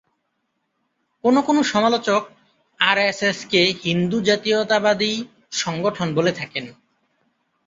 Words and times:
কোনো 1.23 1.39
কোনো 1.41 1.61
সমালোচক 1.63 2.21
আরএসএস-কে 2.79 3.61
হিন্দু 3.83 4.17
জাতীয়তাবাদী 4.21 5.13
সংগঠন 5.53 6.07
বলে 6.15 6.31
থাকেন। 6.31 6.65